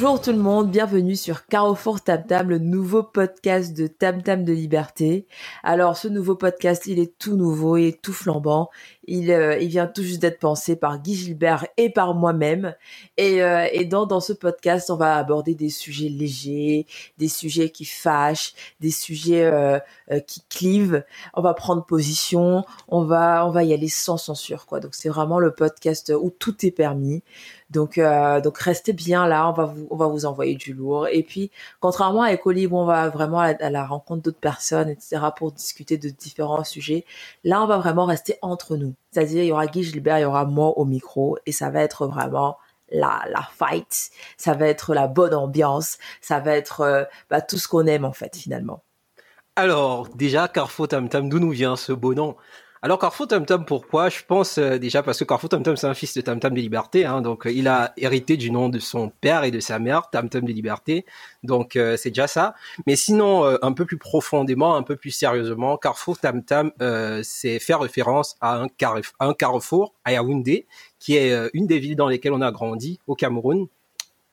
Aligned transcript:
Bonjour 0.00 0.20
tout 0.20 0.30
le 0.30 0.38
monde, 0.38 0.70
bienvenue 0.70 1.16
sur 1.16 1.46
Carrefour 1.46 2.00
Tam 2.00 2.24
Tam, 2.24 2.50
le 2.50 2.60
nouveau 2.60 3.02
podcast 3.02 3.76
de 3.76 3.88
Tam 3.88 4.22
Tam 4.22 4.44
de 4.44 4.52
Liberté. 4.52 5.26
Alors 5.64 5.96
ce 5.96 6.06
nouveau 6.06 6.36
podcast, 6.36 6.86
il 6.86 7.00
est 7.00 7.18
tout 7.18 7.34
nouveau 7.34 7.76
et 7.76 7.98
tout 8.00 8.12
flambant. 8.12 8.70
Il, 9.08 9.32
euh, 9.32 9.58
il 9.58 9.68
vient 9.68 9.86
tout 9.86 10.02
juste 10.02 10.20
d'être 10.20 10.38
pensé 10.38 10.76
par 10.76 11.00
Guy 11.00 11.14
Gilbert 11.14 11.66
et 11.78 11.90
par 11.90 12.14
moi-même. 12.14 12.74
Et, 13.16 13.42
euh, 13.42 13.66
et 13.72 13.86
dans, 13.86 14.04
dans 14.06 14.20
ce 14.20 14.34
podcast, 14.34 14.90
on 14.90 14.96
va 14.96 15.16
aborder 15.16 15.54
des 15.54 15.70
sujets 15.70 16.10
légers, 16.10 16.86
des 17.16 17.28
sujets 17.28 17.70
qui 17.70 17.86
fâchent, 17.86 18.52
des 18.80 18.90
sujets 18.90 19.44
euh, 19.46 19.80
qui 20.26 20.42
clivent. 20.50 21.04
On 21.32 21.40
va 21.40 21.54
prendre 21.54 21.84
position, 21.84 22.64
on 22.88 23.04
va, 23.04 23.46
on 23.46 23.50
va 23.50 23.64
y 23.64 23.72
aller 23.72 23.88
sans 23.88 24.18
censure. 24.18 24.66
quoi. 24.66 24.78
Donc 24.80 24.94
c'est 24.94 25.08
vraiment 25.08 25.38
le 25.38 25.54
podcast 25.54 26.12
où 26.14 26.30
tout 26.30 26.66
est 26.66 26.70
permis. 26.70 27.22
Donc, 27.70 27.98
euh, 27.98 28.40
donc 28.40 28.58
restez 28.58 28.92
bien 28.92 29.26
là, 29.26 29.48
on 29.48 29.52
va 29.52 29.64
vous, 29.66 29.86
on 29.90 29.96
va 29.96 30.06
vous 30.06 30.24
envoyer 30.26 30.54
du 30.54 30.72
lourd. 30.72 31.06
Et 31.08 31.22
puis, 31.22 31.50
contrairement 31.80 32.22
à 32.22 32.32
Ecolib 32.32 32.72
on 32.72 32.84
va 32.86 33.08
vraiment 33.08 33.40
à 33.40 33.70
la, 33.70 33.86
rencontre 33.86 34.22
d'autres 34.22 34.40
personnes, 34.40 34.88
etc., 34.88 35.18
pour 35.36 35.52
discuter 35.52 35.98
de 35.98 36.08
différents 36.08 36.64
sujets, 36.64 37.04
là, 37.44 37.62
on 37.62 37.66
va 37.66 37.78
vraiment 37.78 38.06
rester 38.06 38.36
entre 38.42 38.76
nous. 38.76 38.94
C'est-à-dire, 39.10 39.42
il 39.42 39.46
y 39.46 39.52
aura 39.52 39.66
Guy 39.66 39.84
Gilbert, 39.84 40.18
il 40.18 40.22
y 40.22 40.24
aura 40.24 40.44
moi 40.44 40.76
au 40.78 40.84
micro, 40.84 41.38
et 41.46 41.52
ça 41.52 41.70
va 41.70 41.82
être 41.82 42.06
vraiment 42.06 42.58
la, 42.90 43.22
la 43.30 43.42
fight, 43.42 44.10
ça 44.36 44.54
va 44.54 44.66
être 44.66 44.94
la 44.94 45.08
bonne 45.08 45.34
ambiance, 45.34 45.98
ça 46.20 46.40
va 46.40 46.56
être 46.56 46.80
euh, 46.80 47.04
bah, 47.30 47.40
tout 47.40 47.58
ce 47.58 47.68
qu'on 47.68 47.86
aime 47.86 48.04
en 48.04 48.12
fait 48.12 48.36
finalement. 48.36 48.82
Alors, 49.56 50.08
déjà, 50.14 50.46
Carrefour 50.46 50.88
Tam 50.88 51.08
Tam, 51.08 51.28
d'où 51.28 51.40
nous 51.40 51.50
vient 51.50 51.76
ce 51.76 51.92
beau 51.92 52.14
nom? 52.14 52.36
Alors 52.80 53.00
Carrefour 53.00 53.26
Tam 53.26 53.44
Tam, 53.44 53.64
pourquoi? 53.64 54.08
Je 54.08 54.20
pense 54.26 54.56
euh, 54.58 54.78
déjà 54.78 55.02
parce 55.02 55.18
que 55.18 55.24
Carrefour 55.24 55.48
Tam 55.50 55.64
Tam, 55.64 55.76
c'est 55.76 55.88
un 55.88 55.94
fils 55.94 56.14
de 56.14 56.20
Tam 56.20 56.38
Tam 56.38 56.54
de 56.54 56.60
Liberté, 56.60 57.04
hein, 57.04 57.22
donc 57.22 57.46
euh, 57.46 57.50
il 57.50 57.66
a 57.66 57.92
hérité 57.96 58.36
du 58.36 58.52
nom 58.52 58.68
de 58.68 58.78
son 58.78 59.10
père 59.20 59.42
et 59.42 59.50
de 59.50 59.58
sa 59.58 59.80
mère, 59.80 60.10
Tam 60.10 60.28
Tam 60.28 60.44
de 60.44 60.52
Liberté, 60.52 61.04
donc 61.42 61.74
euh, 61.74 61.96
c'est 61.96 62.10
déjà 62.10 62.28
ça. 62.28 62.54
Mais 62.86 62.94
sinon, 62.94 63.44
un 63.62 63.72
peu 63.72 63.84
plus 63.84 63.98
profondément, 63.98 64.76
un 64.76 64.82
peu 64.84 64.94
plus 64.94 65.10
sérieusement, 65.10 65.76
Carrefour 65.76 66.18
Tam 66.18 66.44
Tam, 66.44 66.70
c'est 67.22 67.58
faire 67.58 67.80
référence 67.80 68.36
à 68.40 68.62
un 69.20 69.34
carrefour 69.34 69.94
à 70.04 70.12
Yaoundé, 70.12 70.66
qui 70.98 71.16
est 71.16 71.50
une 71.54 71.66
des 71.66 71.78
villes 71.78 71.96
dans 71.96 72.08
lesquelles 72.08 72.32
on 72.32 72.40
a 72.40 72.52
grandi 72.52 73.00
au 73.06 73.14
Cameroun. 73.14 73.66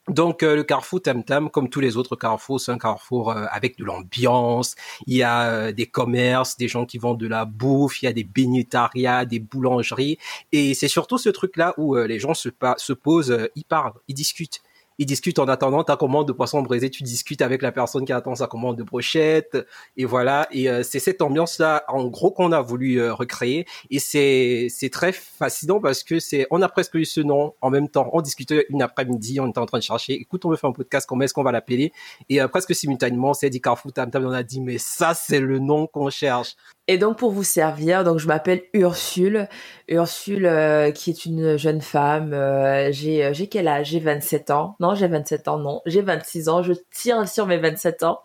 Donc 0.08 0.44
euh, 0.44 0.56
le 0.56 0.64
carrefour 0.64 1.02
Tam 1.02 1.24
Tam, 1.24 1.50
comme 1.50 1.68
tous 1.68 1.80
les 1.80 1.98
autres 1.98 2.16
carrefours, 2.16 2.62
c'est 2.62 2.72
un 2.72 2.78
carrefour 2.78 3.32
euh, 3.32 3.46
avec 3.50 3.76
de 3.78 3.84
l'ambiance. 3.84 4.76
Il 5.08 5.16
y 5.16 5.24
a 5.24 5.50
euh, 5.50 5.72
des 5.72 5.88
commerces, 5.88 6.58
des 6.58 6.68
gens 6.68 6.86
qui 6.86 7.00
vendent 7.00 7.20
de 7.20 7.28
la 7.28 7.46
bouffe, 7.46 8.04
il 8.04 8.06
y 8.06 8.08
a 8.08 8.14
des 8.14 8.24
bénétariats, 8.24 9.26
des 9.26 9.40
boulangeries, 9.40 10.20
et 10.52 10.76
c'est 10.76 10.88
surtout 10.88 11.18
ce 11.18 11.30
truc-là 11.30 11.74
où 11.78 11.96
les 11.96 12.20
gens 12.20 12.34
se, 12.36 12.50
se 12.78 12.94
posent, 12.94 13.36
ils 13.56 13.66
parlent, 13.66 13.94
ils 14.08 14.14
discutent 14.14 14.62
ils 14.98 15.06
discutent 15.06 15.40
en 15.40 15.48
attendant 15.48 15.84
ta 15.84 15.98
commande 15.98 16.28
de 16.28 16.32
poisson 16.32 16.62
braisé, 16.62 16.90
tu 16.90 17.04
discutes 17.04 17.42
avec 17.42 17.62
la 17.62 17.72
personne 17.72 18.06
qui 18.06 18.14
attend 18.14 18.36
sa 18.36 18.48
commande 18.48 18.78
de 18.78 18.84
brochette, 18.84 19.58
et 19.98 20.06
voilà. 20.06 20.48
Et 20.52 20.70
euh, 20.70 20.84
c'est 20.84 21.00
cette 21.00 21.22
ambiance-là, 21.22 21.84
en 21.88 22.06
gros, 22.06 22.32
qu'on 22.32 22.52
a 22.52 22.62
voulu 22.62 23.00
euh, 23.00 23.14
recréer. 23.14 23.66
Et 23.90 24.00
c'est 24.00 24.68
c'est 24.70 24.90
très 24.90 25.12
fascinant 25.12 25.80
parce 25.80 26.04
que 26.04 26.20
c'est, 26.20 26.48
on 26.52 26.62
a 26.62 26.70
presque 26.70 26.96
eu 26.96 27.06
ce 27.06 27.22
nom 27.22 27.54
en 27.62 27.70
même 27.70 27.90
temps. 27.90 28.10
On 28.14 28.22
discutait 28.22 28.66
une 28.70 28.82
après-midi, 28.82 29.40
on 29.40 29.48
était 29.48 29.60
en 29.60 29.66
train 29.66 29.80
de 29.80 29.84
chercher. 29.84 30.14
Écoute, 30.14 30.46
on 30.46 30.50
veut 30.50 30.58
faire 30.58 30.70
un 30.70 30.74
podcast, 30.74 31.08
comment 31.08 31.24
est-ce 31.24 31.34
qu'on 31.34 31.44
va 31.44 31.52
l'appeler? 31.52 31.92
Et 32.30 32.42
euh, 32.42 32.48
presque 32.48 32.74
simultanément, 32.76 33.34
c'est 33.34 33.50
dit 33.50 33.62
Carrefour 33.62 33.94
Tam 33.94 34.10
Tam, 34.12 34.26
on 34.26 34.32
a 34.32 34.44
dit 34.44 34.62
mais 34.62 34.78
ça 34.78 35.14
c'est 35.14 35.40
le 35.40 35.60
nom 35.60 35.88
qu'on 35.88 36.10
cherche. 36.10 36.56
Et 36.88 37.00
donc 37.00 37.18
pour 37.18 37.32
vous 37.32 37.44
servir, 37.44 38.04
donc 38.04 38.20
je 38.20 38.28
m'appelle 38.28 38.62
Ursule, 38.74 39.48
Ursule 39.88 40.46
euh, 40.46 40.92
qui 40.92 41.10
est 41.10 41.26
une 41.26 41.58
jeune 41.58 41.82
femme. 41.82 42.32
Euh, 42.34 42.92
j'ai 42.92 43.26
euh, 43.26 43.34
j'ai 43.34 43.48
quel 43.48 43.68
âge? 43.68 43.88
J'ai 43.88 44.00
27 44.00 44.52
ans. 44.52 44.76
Non, 44.80 44.94
j'ai 44.94 45.08
27 45.08 45.48
ans. 45.48 45.58
Non, 45.58 45.82
j'ai 45.88 46.02
26 46.02 46.48
ans. 46.48 46.62
Je 46.62 46.74
tire 46.92 47.28
sur 47.28 47.48
mes 47.48 47.58
27 47.58 48.04
ans. 48.04 48.20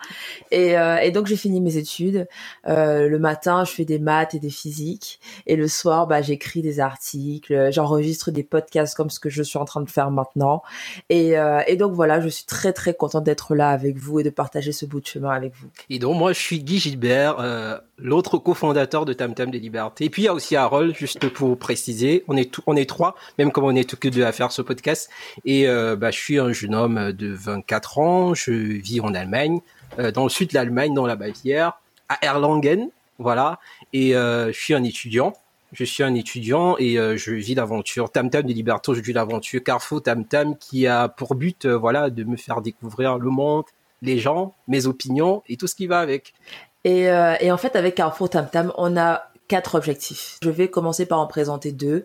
Et, 0.51 0.75
et 1.03 1.11
donc 1.11 1.27
j'ai 1.27 1.37
fini 1.37 1.61
mes 1.61 1.77
études. 1.77 2.27
le 2.67 3.17
matin, 3.19 3.65
je 3.65 3.73
fais 3.73 3.85
des 3.85 3.99
maths 3.99 4.35
et 4.35 4.39
des 4.39 4.51
physiques. 4.51 5.21
Et 5.47 5.57
le 5.57 5.69
soir, 5.69 6.07
bah 6.07 6.21
j'écris 6.21 6.63
des 6.63 6.81
articles, 6.81 7.71
j'enregistre 7.73 8.31
des 8.31 8.43
podcasts 8.43 8.95
comme 8.95 9.11
ce 9.11 9.21
que 9.21 9.31
je 9.31 9.43
suis 9.43 9.59
en 9.59 9.65
train 9.65 9.81
de 9.81 9.91
faire 9.91 10.11
maintenant. 10.11 10.63
Et, 11.09 11.35
et 11.67 11.77
donc 11.77 11.93
voilà, 11.93 12.21
je 12.21 12.29
suis 12.29 12.45
très 12.45 12.73
très 12.73 12.95
contente 12.95 13.25
d'être 13.25 13.55
là 13.55 13.71
avec 13.71 13.97
vous 13.97 14.21
et 14.21 14.23
de 14.23 14.31
partager 14.31 14.73
ce 14.73 14.87
bout 14.87 15.01
de 15.01 15.07
chemin 15.07 15.31
avec 15.31 15.55
vous. 15.55 15.69
Et 15.89 15.99
donc 15.99 16.17
moi, 16.17 16.33
je 16.33 16.41
suis 16.41 16.63
Guy 16.63 16.79
Gilbert 16.79 17.81
l'autre 18.03 18.39
cofondateur 18.51 19.05
de 19.05 19.13
Tam 19.13 19.33
Tam 19.33 19.49
des 19.49 19.61
Libertés. 19.61 20.07
Et 20.07 20.11
puis 20.11 20.23
il 20.23 20.25
y 20.25 20.29
a 20.29 20.35
aussi 20.35 20.57
Harold, 20.57 20.97
juste 20.97 21.29
pour 21.29 21.57
préciser, 21.57 22.25
on 22.27 22.37
est 22.37 22.51
on 22.67 22.75
est 22.75 22.89
trois, 22.89 23.15
même 23.39 23.53
comme 23.53 23.63
on 23.63 23.77
est 23.77 23.95
que 23.95 24.09
deux 24.09 24.25
à 24.25 24.33
faire 24.33 24.51
ce 24.51 24.61
podcast. 24.61 25.09
Et 25.45 25.69
euh, 25.69 25.95
bah, 25.95 26.11
je 26.11 26.19
suis 26.19 26.41
un 26.41 26.53
jeune 26.53 26.75
homme 26.75 27.13
de 27.13 27.33
24 27.33 27.99
ans, 28.01 28.35
je 28.35 28.51
vis 28.51 29.01
en 29.01 29.15
Allemagne, 29.15 29.61
euh, 30.01 30.11
dans 30.11 30.25
le 30.25 30.31
sud 30.31 30.49
de 30.49 30.55
l'Allemagne, 30.55 30.95
dans 30.95 31.07
la 31.07 31.15
Bavière, 31.15 31.75
à 32.09 32.19
Erlangen, 32.23 32.89
voilà. 33.21 33.61
Et 33.93 34.17
euh, 34.17 34.51
je 34.53 34.59
suis 34.59 34.75
un 34.75 34.83
étudiant. 34.83 35.33
Je 35.73 35.85
suis 35.85 36.03
un 36.03 36.17
étudiant 36.17 36.75
et 36.81 36.97
je 36.97 37.31
vis 37.31 37.55
l'aventure 37.55 38.11
Tam 38.11 38.29
Tam 38.29 38.43
des 38.43 38.55
Libertés, 38.55 38.93
je 38.93 39.01
vis 39.01 39.13
l'aventure 39.13 39.63
Carrefour 39.63 40.03
Tam 40.03 40.25
Tam 40.25 40.57
qui 40.59 40.89
a 40.89 41.07
pour 41.07 41.37
but, 41.37 41.65
voilà, 41.65 42.11
de 42.11 42.25
me 42.25 42.37
faire 42.37 42.61
découvrir 42.61 43.19
le 43.19 43.31
monde, 43.31 43.63
les 44.03 44.19
gens, 44.19 44.53
mes 44.67 44.87
opinions 44.87 45.45
et 45.49 45.57
tout 45.57 45.69
ce 45.69 45.77
qui 45.77 45.87
va 45.87 46.01
avec. 46.01 46.35
Et, 46.85 47.11
euh, 47.11 47.35
et 47.41 47.53
en 47.53 47.57
fait, 47.57 47.77
avec 47.77 47.95
Carrefour 47.95 48.31
Tam 48.31 48.49
Tam, 48.51 48.73
on 48.77 48.97
a 48.97 49.31
quatre 49.49 49.75
objectifs. 49.75 50.39
Je 50.43 50.51
vais 50.51 50.69
commencer 50.69 51.07
par 51.07 51.19
en 51.19 51.27
présenter 51.27 51.73
deux. 51.73 52.05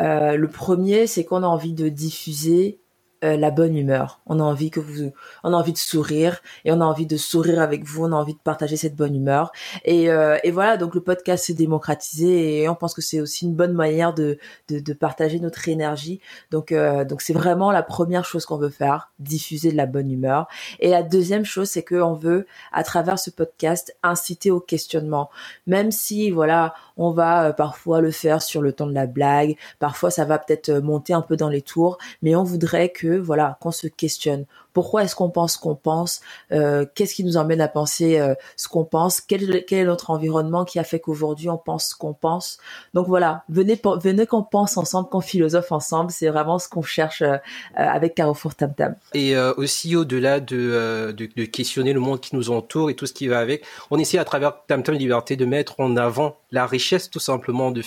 Euh, 0.00 0.36
le 0.36 0.48
premier, 0.48 1.06
c'est 1.06 1.24
qu'on 1.24 1.42
a 1.42 1.46
envie 1.46 1.72
de 1.72 1.88
diffuser 1.88 2.81
euh, 3.24 3.36
la 3.36 3.50
bonne 3.50 3.76
humeur. 3.76 4.20
On 4.26 4.40
a 4.40 4.42
envie 4.42 4.70
que 4.70 4.80
vous, 4.80 5.12
on 5.44 5.52
a 5.52 5.56
envie 5.56 5.72
de 5.72 5.78
sourire 5.78 6.40
et 6.64 6.72
on 6.72 6.80
a 6.80 6.84
envie 6.84 7.06
de 7.06 7.16
sourire 7.16 7.60
avec 7.60 7.84
vous. 7.84 8.04
On 8.04 8.12
a 8.12 8.16
envie 8.16 8.34
de 8.34 8.38
partager 8.38 8.76
cette 8.76 8.96
bonne 8.96 9.14
humeur. 9.14 9.52
Et, 9.84 10.10
euh, 10.10 10.38
et 10.42 10.50
voilà, 10.50 10.76
donc 10.76 10.94
le 10.94 11.00
podcast 11.00 11.44
s'est 11.44 11.54
démocratisé 11.54 12.62
et 12.62 12.68
on 12.68 12.74
pense 12.74 12.94
que 12.94 13.02
c'est 13.02 13.20
aussi 13.20 13.44
une 13.44 13.54
bonne 13.54 13.74
manière 13.74 14.12
de, 14.12 14.38
de, 14.68 14.80
de 14.80 14.92
partager 14.92 15.38
notre 15.38 15.68
énergie. 15.68 16.20
Donc, 16.50 16.72
euh, 16.72 17.04
donc 17.04 17.22
c'est 17.22 17.32
vraiment 17.32 17.70
la 17.70 17.82
première 17.82 18.24
chose 18.24 18.44
qu'on 18.44 18.58
veut 18.58 18.70
faire, 18.70 19.12
diffuser 19.18 19.70
de 19.70 19.76
la 19.76 19.86
bonne 19.86 20.10
humeur. 20.10 20.48
Et 20.80 20.90
la 20.90 21.02
deuxième 21.02 21.44
chose, 21.44 21.68
c'est 21.68 21.84
qu'on 21.84 22.14
veut, 22.14 22.46
à 22.72 22.82
travers 22.82 23.18
ce 23.18 23.30
podcast, 23.30 23.96
inciter 24.02 24.50
au 24.50 24.60
questionnement. 24.60 25.30
Même 25.66 25.92
si, 25.92 26.30
voilà, 26.30 26.74
on 26.96 27.10
va 27.10 27.52
parfois 27.52 28.00
le 28.00 28.10
faire 28.10 28.42
sur 28.42 28.62
le 28.62 28.72
ton 28.72 28.86
de 28.86 28.94
la 28.94 29.06
blague, 29.06 29.56
parfois 29.78 30.10
ça 30.10 30.24
va 30.24 30.38
peut-être 30.38 30.70
monter 30.70 31.12
un 31.12 31.22
peu 31.22 31.36
dans 31.36 31.48
les 31.48 31.62
tours, 31.62 31.98
mais 32.22 32.34
on 32.34 32.42
voudrait 32.42 32.88
que 32.90 33.11
voilà 33.18 33.58
qu'on 33.60 33.70
se 33.70 33.86
questionne. 33.86 34.46
Pourquoi 34.72 35.04
est-ce 35.04 35.14
qu'on 35.14 35.30
pense 35.30 35.56
qu'on 35.56 35.74
pense 35.74 36.20
euh, 36.50 36.86
Qu'est-ce 36.94 37.14
qui 37.14 37.24
nous 37.24 37.36
emmène 37.36 37.60
à 37.60 37.68
penser 37.68 38.18
euh, 38.18 38.34
ce 38.56 38.68
qu'on 38.68 38.84
pense 38.84 39.20
quel, 39.20 39.54
est 39.54 39.84
notre 39.84 40.10
environnement 40.10 40.64
qui 40.64 40.78
a 40.78 40.84
fait 40.84 41.00
qu'aujourd'hui 41.00 41.48
on 41.48 41.58
pense 41.58 41.90
ce 41.90 41.94
qu'on 41.94 42.14
pense 42.14 42.58
Donc 42.94 43.06
voilà, 43.06 43.44
venez 43.48 43.78
venez 44.00 44.26
qu'on 44.26 44.42
pense 44.42 44.76
ensemble, 44.76 45.08
qu'on 45.08 45.20
philosophe 45.20 45.72
ensemble. 45.72 46.10
C'est 46.10 46.28
vraiment 46.28 46.58
ce 46.58 46.68
qu'on 46.68 46.82
cherche 46.82 47.22
euh, 47.22 47.36
avec 47.74 48.14
Carrefour 48.14 48.54
Tam 48.54 48.74
Tam. 48.74 48.94
Et 49.14 49.36
aussi 49.56 49.96
au-delà 49.96 50.40
de, 50.40 51.12
de, 51.12 51.44
questionner 51.44 51.92
le 51.92 52.00
monde 52.00 52.20
qui 52.20 52.34
nous 52.34 52.50
entoure 52.50 52.90
et 52.90 52.94
tout 52.94 53.06
ce 53.06 53.12
qui 53.12 53.28
va 53.28 53.38
avec, 53.38 53.64
on 53.90 53.98
essaie 53.98 54.18
à 54.18 54.24
travers 54.24 54.64
Tam 54.66 54.82
Tam 54.82 54.94
Liberté 54.94 55.36
de 55.36 55.44
mettre 55.44 55.80
en 55.80 55.96
avant 55.96 56.36
la 56.50 56.66
richesse 56.66 57.10
tout 57.10 57.20
simplement 57.20 57.70
du, 57.70 57.82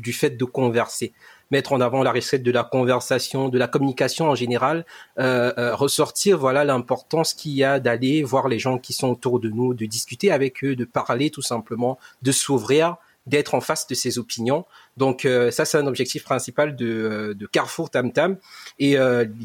du 0.00 0.12
fait 0.12 0.30
de 0.30 0.44
converser 0.44 1.12
mettre 1.50 1.72
en 1.72 1.80
avant 1.80 2.02
la 2.02 2.12
recette 2.12 2.42
de 2.42 2.50
la 2.50 2.64
conversation, 2.64 3.48
de 3.48 3.58
la 3.58 3.68
communication 3.68 4.28
en 4.28 4.34
général, 4.34 4.84
euh, 5.18 5.52
euh, 5.58 5.74
ressortir 5.74 6.38
voilà 6.38 6.64
l'importance 6.64 7.34
qu'il 7.34 7.52
y 7.52 7.64
a 7.64 7.80
d'aller 7.80 8.22
voir 8.22 8.48
les 8.48 8.58
gens 8.58 8.78
qui 8.78 8.92
sont 8.92 9.08
autour 9.08 9.40
de 9.40 9.48
nous, 9.48 9.74
de 9.74 9.86
discuter 9.86 10.30
avec 10.30 10.64
eux, 10.64 10.76
de 10.76 10.84
parler 10.84 11.30
tout 11.30 11.42
simplement, 11.42 11.98
de 12.22 12.32
s'ouvrir 12.32 12.96
d'être 13.26 13.54
en 13.54 13.60
face 13.60 13.88
de 13.88 13.94
ses 13.94 14.18
opinions. 14.18 14.66
Donc 14.96 15.24
euh, 15.24 15.50
ça, 15.50 15.64
c'est 15.64 15.78
un 15.78 15.88
objectif 15.88 16.22
principal 16.22 16.76
de, 16.76 17.34
de 17.36 17.46
Carrefour 17.46 17.90
Tam 17.90 18.12
Tam. 18.12 18.36
Et 18.78 18.96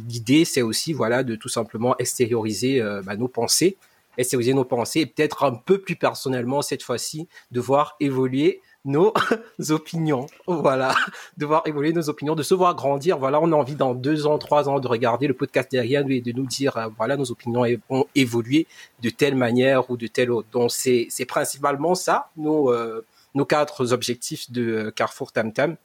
l'idée, 0.08 0.46
c'est 0.46 0.62
aussi 0.62 0.94
voilà 0.94 1.24
de 1.24 1.36
tout 1.36 1.50
simplement 1.50 1.96
extérioriser 1.98 2.82
bah, 3.04 3.16
nos 3.16 3.28
pensées, 3.28 3.78
extérioriser 4.18 4.54
nos 4.54 4.66
pensées, 4.66 5.02
et 5.02 5.06
peut-être 5.06 5.44
un 5.44 5.54
peu 5.54 5.80
plus 5.80 5.96
personnellement 5.96 6.62
cette 6.62 6.84
fois-ci, 6.84 7.28
de 7.52 7.60
voir 7.60 7.96
évoluer 8.00 8.62
nos 8.86 9.14
opinions. 9.70 10.26
Voilà, 10.48 10.96
de 11.38 11.46
voir 11.46 11.64
évoluer 11.66 11.94
nos 11.94 12.10
opinions, 12.10 12.36
de 12.36 12.44
se 12.44 12.54
voir 12.54 12.76
grandir. 12.76 13.18
Voilà, 13.18 13.40
on 13.42 13.52
a 13.52 13.56
envie 13.56 13.76
dans 13.76 13.94
deux 13.94 14.26
ans, 14.28 14.38
trois 14.38 14.70
ans 14.70 14.80
de 14.80 14.88
regarder 14.88 15.28
le 15.28 15.34
podcast 15.34 15.72
derrière 15.72 16.04
nous 16.04 16.12
et 16.12 16.22
de 16.22 16.32
nous 16.32 16.46
dire, 16.46 16.78
euh, 16.78 16.88
voilà, 16.98 17.18
nos 17.18 17.32
opinions 17.32 17.64
ont 17.90 18.06
évolué 18.16 18.68
de 19.02 19.10
telle 19.10 19.36
manière 19.36 19.90
ou 19.90 19.98
de 19.98 20.08
telle 20.08 20.32
autre. 20.32 20.48
Donc 20.52 20.72
c'est 20.72 21.08
c'est 21.10 21.26
principalement 21.26 21.96
ça, 21.96 22.30
nos 22.38 22.72
euh, 22.72 23.06
nos 23.36 23.46
quatre 23.46 23.94
objectifs 23.94 24.52
de 24.52 24.62
euh, 24.62 24.92
Carrefour 24.92 25.32
Tam 25.32 25.54
Tam. 25.54 25.76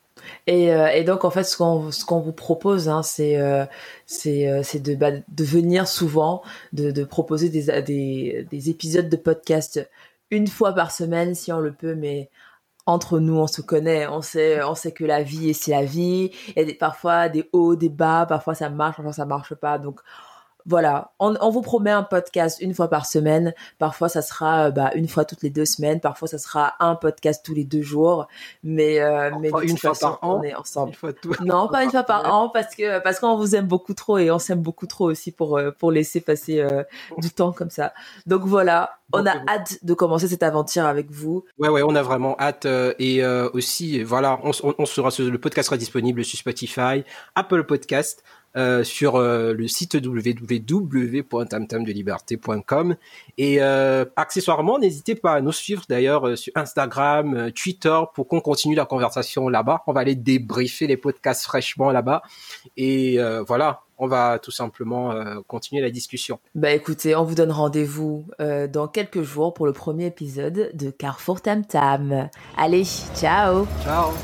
Et, 0.47 1.05
donc 1.05 1.27
en 1.27 1.31
fait 1.31 1.45
ce 1.45 1.59
qu'on 1.59 1.93
ce 1.93 2.07
qu'on 2.07 2.21
vous 2.21 2.33
propose 2.33 2.89
hein, 2.89 3.03
c'est 3.03 3.39
c'est 4.07 4.63
c'est 4.63 4.81
de 4.81 4.95
bah, 4.95 5.11
de 5.13 5.45
venir 5.45 5.87
souvent 5.87 6.43
de, 6.73 6.91
de 6.91 7.05
proposer 7.05 7.51
des, 7.51 7.83
des 7.83 8.47
des 8.51 8.71
épisodes 8.71 9.11
de 9.11 9.17
podcast 9.17 9.87
une 10.31 10.47
fois 10.47 10.73
par 10.73 10.91
semaine 10.91 11.35
si 11.35 11.53
on 11.53 11.61
le 11.61 11.71
peut 11.71 11.95
mais 11.95 12.31
entre 12.87 13.19
nous, 13.21 13.37
on 13.37 13.47
se 13.47 13.61
connaît, 13.63 14.07
on 14.07 14.23
sait, 14.23 14.63
on 14.63 14.75
sait 14.75 14.93
que 14.93 15.05
la 15.05 15.23
vie, 15.23 15.55
c'est 15.55 15.73
la 15.73 15.85
vie. 15.85 16.31
Il 16.57 16.69
y 16.69 16.71
a 16.71 16.75
parfois 16.75 17.29
des 17.29 17.49
hauts, 17.53 17.77
des 17.77 17.89
bas, 17.89 18.27
parfois 18.27 18.55
ça 18.55 18.71
marche, 18.71 18.97
parfois 18.97 19.13
ça 19.13 19.27
marche 19.27 19.55
pas. 19.55 19.79
Donc 19.79 20.01
voilà, 20.67 21.13
on, 21.21 21.51
vous 21.51 21.63
promet 21.63 21.93
un 21.93 22.03
podcast 22.03 22.59
une 22.61 22.75
fois 22.75 22.89
par 22.89 23.07
semaine. 23.07 23.55
Parfois, 23.79 24.09
ça 24.09 24.21
sera 24.21 24.73
bah, 24.73 24.91
une 24.97 25.07
fois 25.07 25.25
toutes 25.25 25.43
les 25.43 25.51
deux 25.51 25.65
semaines. 25.65 26.01
Parfois, 26.01 26.27
ça 26.27 26.39
sera 26.39 26.75
un 26.81 26.97
podcast 26.97 27.45
tous 27.45 27.55
les 27.55 27.63
deux 27.63 27.83
jours. 27.83 28.27
Mais, 28.65 28.99
euh, 29.01 29.31
mais 29.41 29.51
une 29.63 29.79
fois 29.79 29.93
par 29.99 30.19
an, 30.23 30.41
on 30.41 30.43
est 30.43 30.55
ensemble. 30.55 30.91
Une 30.91 30.97
fois 30.97 31.13
non, 31.45 31.69
pas 31.69 31.85
une 31.85 31.91
fois 31.91 32.03
par 32.03 32.35
an 32.35 32.49
parce 32.49 32.75
que 32.75 32.99
parce 32.99 33.21
qu'on 33.21 33.37
vous 33.37 33.55
aime 33.55 33.67
beaucoup 33.67 33.95
trop 33.95 34.19
et 34.19 34.31
on 34.31 34.41
s'aime 34.41 34.61
beaucoup 34.61 34.87
trop 34.87 35.09
aussi 35.09 35.31
pour 35.31 35.57
euh, 35.57 35.71
pour 35.71 35.93
laisser 35.93 36.21
passer 36.21 36.61
euh, 36.61 36.83
du 37.19 37.31
temps 37.31 37.53
comme 37.53 37.71
ça. 37.71 37.93
Donc 38.27 38.43
voilà, 38.43 38.99
on 39.13 39.25
a 39.25 39.35
hâte 39.49 39.79
de 39.85 39.95
commencer 39.95 40.27
cette 40.27 40.43
aventure 40.43 40.85
avec 40.85 41.11
vous. 41.13 41.45
Ouais, 41.59 41.69
ouais, 41.69 41.83
on 41.85 41.95
a 41.95 42.03
vraiment 42.03 42.37
hâte. 42.41 42.67
et 42.99 43.25
aussi, 43.53 44.03
voilà, 44.03 44.41
on, 44.43 44.51
on, 44.79 44.87
sera, 44.87 45.11
le 45.19 45.39
podcast 45.39 45.67
sera 45.67 45.77
disponible 45.77 46.25
sur 46.25 46.39
Spotify, 46.39 47.05
Apple 47.37 47.65
Podcast. 47.65 48.25
Euh, 48.57 48.85
sur 48.85 49.17
euh, 49.17 49.53
le 49.53 49.67
site 49.69 49.99
www.tamtamdeliberté.com 50.03 52.97
et 53.37 53.59
euh, 53.61 54.07
accessoirement 54.17 54.79
n'hésitez 54.79 55.15
pas 55.15 55.35
à 55.35 55.43
nous 55.43 55.53
suivre 55.53 55.83
d'ailleurs 55.91 56.39
sur 56.39 56.55
Instagram, 56.55 57.53
Twitter 57.53 58.01
pour 58.15 58.29
qu'on 58.29 58.41
continue 58.41 58.75
la 58.75 58.87
conversation 58.87 59.51
là-bas. 59.51 59.83
On 59.87 59.93
va 59.93 60.01
aller 60.01 60.15
débriefer 60.15 60.87
les 60.87 60.97
podcasts 60.97 61.45
fraîchement 61.45 61.91
là-bas 61.91 62.23
et 62.79 63.19
voilà, 63.47 63.83
on 63.99 64.07
va 64.07 64.39
tout 64.39 64.51
simplement 64.51 65.15
continuer 65.47 65.83
la 65.83 65.91
discussion. 65.91 66.41
Bah 66.55 66.71
écoutez, 66.71 67.15
on 67.15 67.25
vous 67.25 67.35
donne 67.35 67.53
rendez-vous 67.53 68.27
dans 68.39 68.89
quelques 68.89 69.21
jours 69.23 69.53
pour 69.53 69.67
le 69.67 69.75
premier 69.75 70.07
épisode 70.07 70.71
de 70.73 70.91
Carrefour 70.91 71.43
Tam 71.43 71.67
Tam. 71.67 72.31
Allez, 72.57 72.87
ciao. 73.15 73.67
Ciao. 73.85 74.15